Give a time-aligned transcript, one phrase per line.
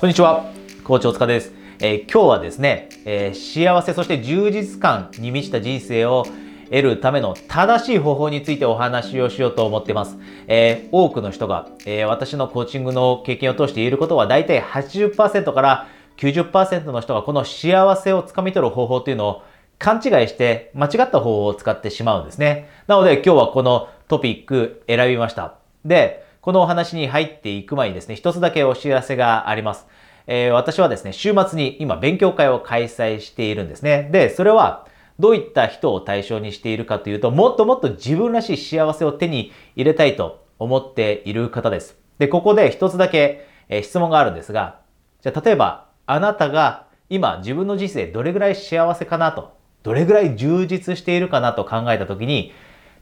[0.00, 0.46] こんにちは、
[0.82, 1.52] コーチ大塚です。
[1.78, 6.24] えー今日はですね、えー幸せそして充実感に満ちた人生を
[6.70, 10.16] 得るための正しい方法についてお話をしようと思っています。
[10.46, 15.86] えー多くの人が、えー私のコーチングの経験を通して言えることは大体80%から
[16.16, 19.42] 90%の人がこの幸せをつかみ取る方法というのを
[19.78, 22.70] 勘違いして間違った方法を使ってしまうんですね。
[22.86, 25.56] なので今日はこのトピック選びました。
[25.84, 29.86] で、このお話に入っていく前にですね、一つだけお知らせがあります。
[30.26, 34.08] えー私はですね、週末に今勉強会を開催しているんですね。
[34.10, 34.86] で、それは
[35.18, 41.98] どういった人を対象にしているかというと、もっともっと自分らしい幸せを手に入れたいと思っている方です。
[42.18, 44.80] で、ここで一つだけ、えー質問があるんですが、
[45.20, 49.52] じゃあ例えばあなたが今自分の人生どれぐらい幸せかなと、
[49.82, 52.54] どれぐらい充実しているかなと考えたときに、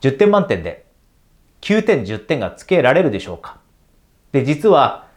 [0.00, 0.85] 10点満点で
[1.66, 3.58] 9点10点がつけられるでしょうか？
[4.30, 5.08] で、実は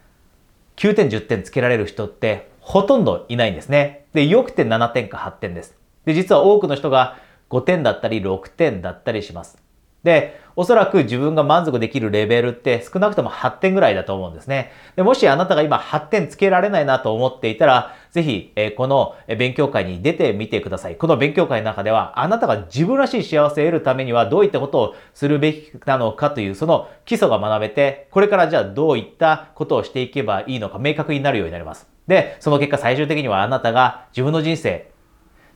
[0.78, 4.08] 9点10点つけられる人ってほとんどいないんですね。
[4.16, 5.76] で、よくて7点か8点です。
[6.06, 7.20] で、実は多くの人が
[7.52, 9.62] 5点だったり6点だったりします。
[10.04, 14.74] で、おそらく自分が満足できるレベルって少なくとも8点ぐらいだと思うんですね。
[14.98, 20.98] でもしあなたが今8点つけられないなと思っていたら、ぜひ、えこの勉強会に出てみてください。
[20.98, 31.88] この勉強会の中では、あなたが自分らしい幸せを得るためにはどういったことをするべきなのかという、その基礎が学べて、これからじゃあどういったことをしていけばいいのか明確になるようになります。
[32.06, 34.89] で、その結果最終的にはあなたが自分の人生、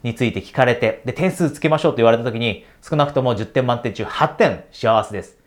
[0.04, 5.44] について聞かれて、で、点数つけましょうと言われた時に、少なくとも10点満点中8点幸せです。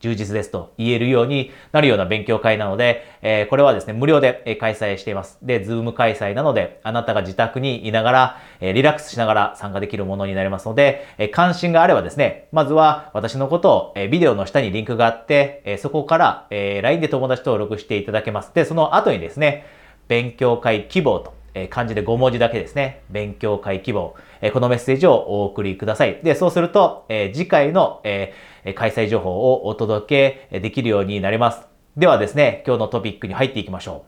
[0.00, 5.38] 充実ですと言えるようになるような勉強会なので、えーこれはですね、無料で開催しています。
[5.42, 18.52] で、ズーム開催なので、あなたが自宅にいながら、えーリラックスしながら参加できるものになりますので、えー関心があればですね、まずは私のことを、えビデオの下にリンクがあって、えそこから、えー LINE で友達登録していただけます。
[18.54, 19.66] で、その後にですね、
[20.08, 23.02] 勉強会希望と、え漢字で5文字だけですね。
[23.08, 24.14] 勉強会希望。
[24.42, 26.20] えこのメッセージをお送りください。
[26.22, 28.34] で、そうすると、え次回の、え
[28.74, 31.66] 開催情報をお届けできるようになります。
[31.96, 34.04] ではですね、今日のトピックに入っていきましょ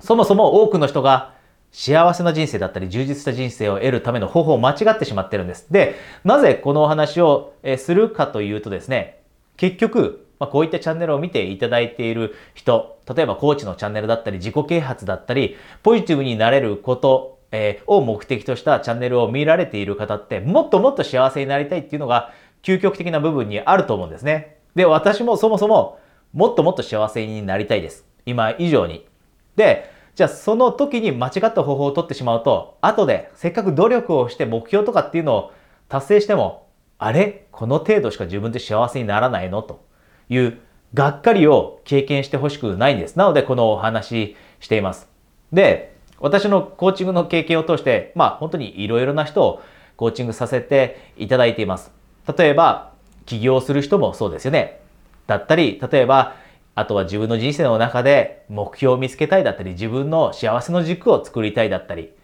[0.00, 0.02] う。
[0.02, 1.34] そもそも多くの人が
[1.70, 5.72] 幸せな人生だったり充実した人生を得るための方法を間違ってしまってるんです。
[5.72, 9.20] で、なぜこのお話をするかというとですね、
[9.56, 22.32] 結局、まあ、こういったチャンネルを見ていただいている人、例えばコーチのチャンネルだったり、自己啓発だったり、ポジティブになれること、えーを目的としたチャンネルを見られている方って、もっともっと幸せになりたいっていうのが
[22.62, 24.56] 究極的な部分にあると思うんですね。
[24.74, 26.00] で、私もそもそも
[26.32, 28.04] もっともっと幸せになりたいです。
[28.26, 29.06] 今以上に。
[29.54, 35.52] で、じゃあその時に間違った方法を取ってしまうと、後でせっかく努力をして目標とかっていうのを
[35.88, 36.63] 達成しても、
[37.04, 37.44] あれ？
[37.52, 39.62] この程度しか自分って幸せにならないの？
[39.62, 39.84] と
[40.30, 40.58] いう
[40.94, 43.16] がっかりを経験してほしくないんです。
[43.16, 45.06] なのでこのお話しています。
[45.52, 49.60] で、私のコーチングの経験を通して、まあ本当にいろいろな人を
[49.96, 51.92] コーチングさせていただいています。
[52.38, 52.92] 例えば、
[53.26, 54.80] 起業する人もそうですよね。
[55.26, 56.36] だったり、例えば、
[56.74, 62.14] あとは自分の人生の中で目標を見つけたいだったり、自分の幸せの軸を作りたいだったり、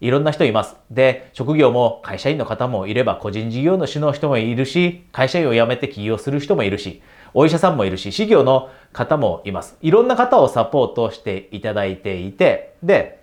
[0.00, 0.76] いろんな人います。
[0.90, 9.76] で、職業も会社員の方もいれば、個人事業主の人もいるし、会社員を辞めて起業する人もいるし、お医者さんもいるし、事業の方もいます。
[9.82, 13.20] いろんな方をサポートしていただいていて、で、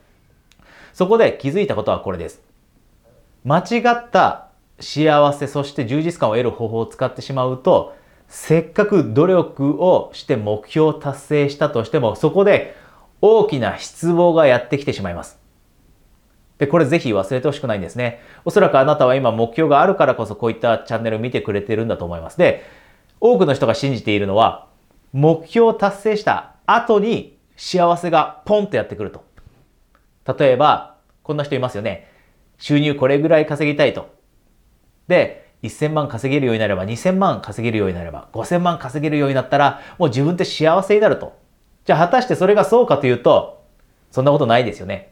[0.93, 2.41] そこで気づいたことはこれです。
[3.43, 4.47] 間違った
[4.79, 7.95] 幸せ、そして充実感を得る方法を使ってしまうと、
[8.27, 12.75] せっかく努力をして目標を達成したとしても、そこで
[13.21, 15.40] 大きな失望がやってきてしまいます。
[16.61, 18.19] で、これぜひ忘れてほしくないんですね。
[18.45, 22.37] おそらくあなたは今目標があるからこそこういったチャンネルを見てくれてるんだと思います。
[22.37, 22.63] で、
[23.19, 24.67] 多くの人が信じているのは、
[25.11, 29.23] 目標を達成した後に幸せがポンとやってくると。
[30.37, 32.07] 例えば、こんな人いますよね。
[32.59, 34.13] 収入これぐらい稼ぎたいと。
[35.07, 41.35] で、1000万稼げるようになれば、2000万稼げるようになれば、5000万稼げるようになったら、もう自分って幸せになると。
[41.85, 43.63] じゃあ果たしてそれがそうかというと、
[44.11, 45.10] そんなことないですよね。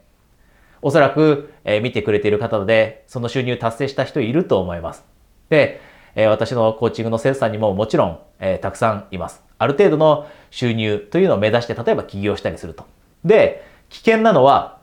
[0.81, 5.03] おそらく、え見てくれている方で、その収入達成した人いると思います。
[5.49, 5.81] で、
[6.16, 9.43] え私のコーチングの生徒さんにももちろん、えたくさんいます。
[9.58, 12.85] ある程度の収入というのを目指して、例えば起業したりすると。
[13.26, 14.79] で、危険なのは、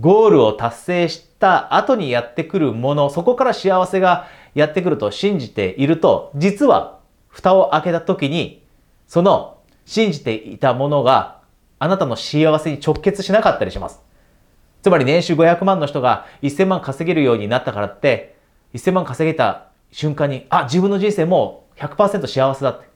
[0.00, 6.98] ゴールを達成した後にやってくるもの、そこから幸せがやってくると信じていると、実は
[7.28, 8.62] 蓋を開けた時に、
[9.06, 11.40] その信じていたものが
[11.78, 14.00] あなたの幸せに直結しなかったりします。
[14.88, 18.36] つまり年収500万の人が1000万稼げるようになったからって、
[18.72, 22.88] 1000万稼げた瞬間に、あ、自分の人生もう100%幸せだって。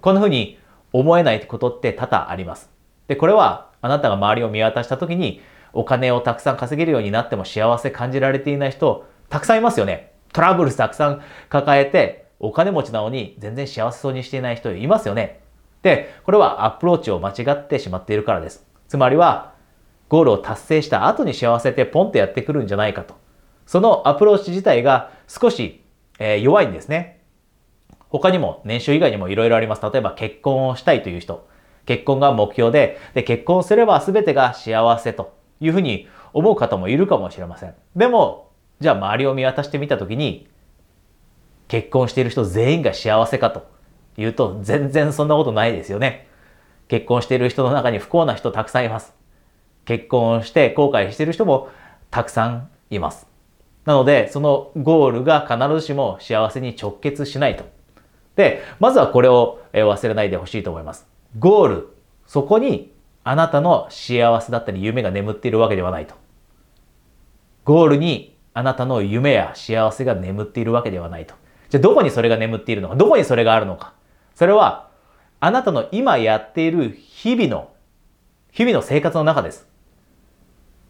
[0.00, 0.60] こんな風に
[0.92, 2.70] 思えないことって多々あります。
[3.08, 5.42] で、これはあなたが周りを見渡した時に
[5.72, 10.12] お金をたくさん稼げるようになっても幸せ感じられていない人たくさんいますよね。
[10.32, 15.40] トラブルたくさん抱えてお金持ちなのに全然幸せそうにしていない人いますよね。
[15.82, 18.64] で、これはアプローチを間違ってしまっているからです。
[18.86, 19.49] つまりは
[20.10, 23.14] ゴールを達成した後に幸せってポンってやってくるんじゃないかと。
[23.64, 25.84] そのアプローチ自体が少し、
[26.18, 27.22] えー、弱いんですね。
[28.08, 29.82] 他にも年収以外にもいろいろあります。
[29.82, 31.48] 例えば結婚をしたいという人。
[31.86, 37.74] 結婚が目標で、で、結婚すれば全てが幸せというふうに思う方もいるかもしれません。
[37.94, 40.48] でも、じゃあ周りを見渡してみたときに、
[41.68, 43.68] 結婚している人全員が幸せかと
[44.16, 46.26] いうと、全然そんなことないですよね。
[46.88, 49.19] 結婚している人の中に不幸な人たくさんいます。
[49.84, 51.68] 結婚して後悔している人も
[52.10, 53.26] たくさんいます。
[53.84, 57.64] なので、そのゴールが必ずしも幸せに直結しないと。
[58.36, 61.06] で、まずはこれを忘れないでほしいと思います。
[61.38, 61.88] ゴール、
[62.26, 62.92] そこに
[63.24, 66.14] あなたの幸せだったり夢が眠っているわけではないと。
[67.64, 71.34] ゴールにあなたの夢や幸せが眠っているわけではないと。
[71.68, 73.94] じゃあどこにそれが眠っているのかどこにそれがあるのか
[74.34, 74.88] それは
[75.38, 77.70] あなたの今やっている日々の、
[78.52, 79.69] 日々の生活の中です。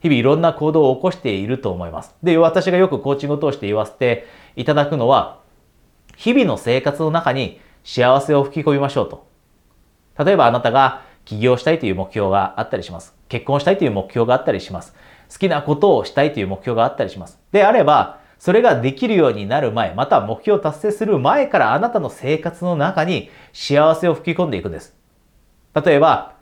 [0.01, 2.15] 日々いろんな行動を起こしていると思います。
[2.23, 4.27] で、私がよくコーチングを通して言わせて
[4.57, 5.41] いただくのは、
[6.17, 9.27] 日々の生活の中に幸せを吹き込みましょうと。
[10.23, 13.15] 例えばあなたが起業したいという目標があったりします。
[13.29, 14.95] 結婚したいという目標があったりします。
[15.31, 17.39] 好きなことをしたいという目標があったりします。
[17.53, 24.97] であれば、それができるようになる前、また目標を達成する前からあなたの生活の中に幸せを吹き込んでいくんです。
[25.75, 26.33] 例えば、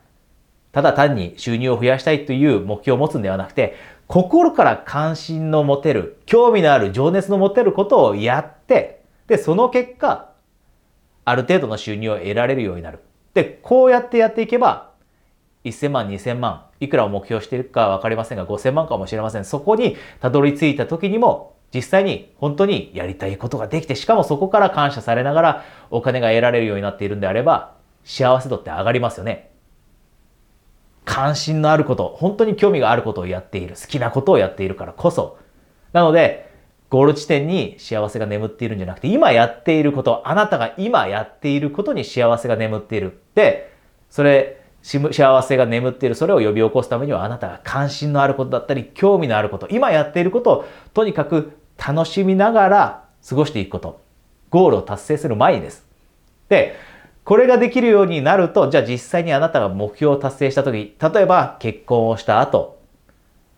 [0.71, 3.75] ただ単に収入を増やしたいという目標を持つんではなくて、
[4.07, 10.31] 心から関心の持てる、興味のある、情熱の持てることをやって、で、その結果、
[11.25, 12.99] ある程度の収入を得られるようになる。
[13.33, 14.89] で、こうやってやっていけば、
[15.63, 19.45] 1000万、2000万、いくらを目標しているかわかりませんが、5000万かもしれません。
[19.45, 29.51] そこにたどり着いた時にも、実際に本当にやりたいことができて、しかもそこから感謝されながらお金が得られるようになっているんであれば、幸せ度って上がりますよね。
[31.19, 35.37] 関心のあること、本当に興味があることをやっている、好きなことをやっているからこそ。
[35.91, 36.49] なので、
[36.89, 43.19] ゴール地点に幸せが眠っているんじゃなくて、今やっていること、あなたが今やっていることに幸せが眠っている。
[43.35, 43.69] で、
[44.09, 53.99] それ、幸せが眠っている、それを呼び起こすためには、あなたが関心のあることだったり、興味のあること、今やっていることを、とにかく楽しみながら過ごしていくこと。
[54.51, 55.85] ゴールを達成する前にです。
[56.47, 56.77] で、
[57.29, 62.79] これができるようになると、じゃあ実際にあなたが目標を達成した時、例えば結婚をした後、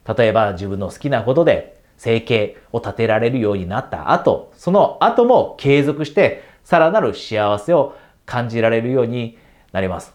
[0.06, 7.95] 例えば自分の好きなことで生計を立てられるようになった後、その後も継続してさらなる幸せを
[8.25, 9.38] 感じられるように
[9.71, 10.13] なります。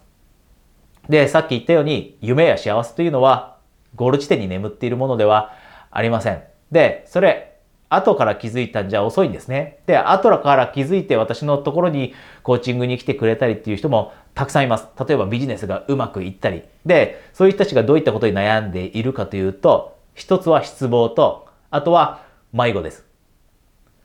[1.09, 3.56] で、さっき言ったように夢や幸せというのは
[3.94, 5.55] ゴール地点に眠っているものでは
[5.91, 6.43] ありません。
[6.70, 7.56] で、それ
[7.88, 9.79] 後から気づいたんじゃ遅いんですね。
[9.87, 14.88] で、後から気づいて私のところにコーチングに来てくれたりっていう人もたくさんいます。
[15.06, 16.62] 例えばビジネスがうまくいったり。
[16.85, 22.23] で、そういう人たちがどういったことに悩んでいるかというと、一つは失望と、あとは
[22.53, 23.06] 迷子です。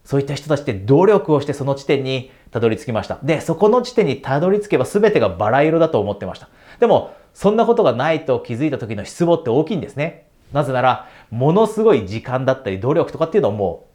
[0.04, 3.19] そういった人たちって努力をしてその地点にたどり着きました。
[3.24, 6.50] で、そこの地点にたどり着けば全てがバラ色だと思ってました。
[6.80, 10.28] でも、そんなことがないと気づいた時の失望って大きいんですね。
[10.51, 13.88] なぜなら、ものすごい時間だったり努力とかっていうのをも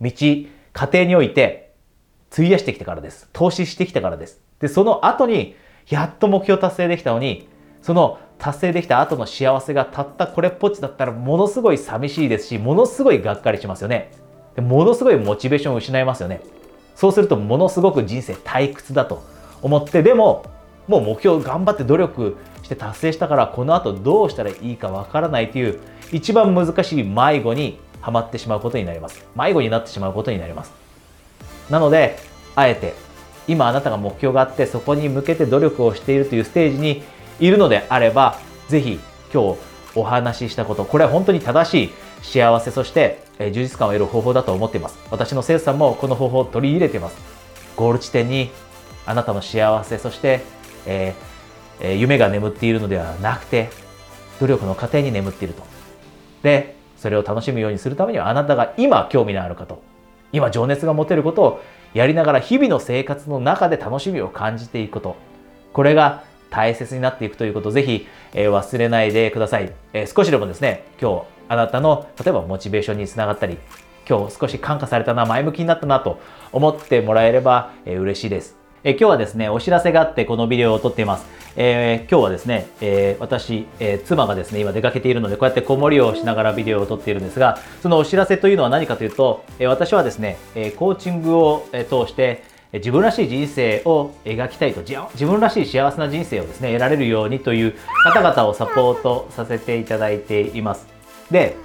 [0.00, 0.48] う、道、家
[0.92, 1.74] 庭において、
[2.32, 3.28] 費やしてきてからです。
[3.32, 4.40] 投資してきてからです。
[4.58, 5.54] で、その後に、
[5.88, 7.48] やっと目標達成できたのに、
[7.82, 14.10] その達成できた後の幸せがたったこれっぽっちだったら、ものすごい寂しいですし、ものすごいがっかりしますよね。
[14.54, 16.40] でものすごいモチベーションを失いますよね。
[16.94, 19.22] そうすると、ものすごく人生退屈だと
[19.62, 20.44] 思って、でも、
[20.86, 25.80] もう目標頑張って努力して達成したから、この後どうしたらいいかわからないという
[26.12, 29.24] 一番難しい迷子にはまってしまうことになります。
[29.36, 30.72] 迷子になってしまうことになります。
[31.70, 32.18] なので、
[32.54, 32.94] あえて、
[33.46, 37.02] 今あなたが目標があって、そこに向けて努力をしているというステージに
[37.40, 38.38] いるのであれば、
[38.68, 38.98] ぜひ
[39.32, 39.58] 今日
[39.94, 41.90] お話ししたこと、これは本当に正しい
[42.22, 44.98] 幸せ、そして充実感を得る方法だと思っています。
[45.10, 47.16] 私の生徒さんもこの方法を取り入れています。
[47.76, 48.50] ゴール地点に
[49.06, 50.42] あなたの幸せ、そして、
[50.86, 53.70] えー、夢が眠っているのではなくて、
[54.40, 55.62] 努力の過程に眠っていると。
[56.42, 59.82] で、それを楽しむようにするためにはあなたが今興味のあること、
[60.32, 61.60] 今情熱が持てることを
[61.94, 65.16] やりながら日々の生活の中で楽しみを感じていくこと。
[65.72, 73.58] これが大切になっていくということをぜひ、えー、忘れないでください、えー、少しでもですね、今日あなたの例えばモチベーションにつながったり、
[74.08, 76.18] 今日少し感化されたな、前向きになったなと
[76.52, 78.57] 思ってもらえれば、えー、嬉しいです。
[78.84, 81.26] え今日はですね、お知らせがあってこのビデオを撮っています。
[81.56, 100.86] えー、今日はですね、えー、私、えー、妻がですね、今出かけているので、こうやって子守りをしながらビデオを撮っているんですが、そのお知らせというのは何かというと、え私はですね、えコーチングを通して、自分らしい人生を描きたいと自分らしい幸せな人生をですね得られるようにという方々をサポートさせていただいています
[101.30, 101.56] で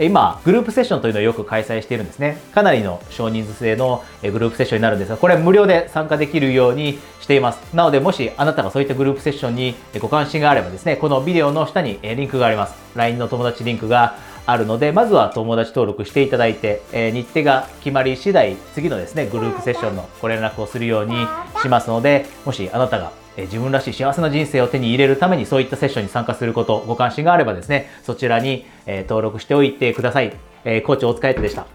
[0.00, 2.38] 今、グループセッションというのをよく開催しているんですね。
[2.52, 7.74] かなりの少人数制のグループセッションになるんですが、これは無料で参加できるようにしています。
[7.74, 12.74] なので、もしあなたがそういったグループセッションにご関心があればですね、このビデオの下にリンクがあります。
[12.96, 21.14] LINE の友達リンクがあるので、まずは友達登録していただいて、え日程が決まり次第、次のですね、グループセッションのご連絡をするように
[21.62, 30.32] しますので、もしあなたが自分らしい幸せな人生を手に入れるためにそういったセッションに参加すること、ご関心があればですね、そちらに、え登録しておいてください。
[30.64, 31.66] え、コーチお疲れでした。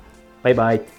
[0.43, 0.98] バイバイ。